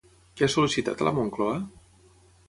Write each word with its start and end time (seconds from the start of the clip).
Què 0.39 0.45
ha 0.45 0.49
sol·licitat 0.53 1.03
a 1.03 1.05
la 1.07 1.13
Moncloa? 1.17 1.59